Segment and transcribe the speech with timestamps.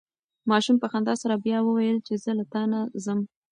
[0.49, 3.19] ماشوم په خندا سره بیا وویل چې زه له تا نه ځم.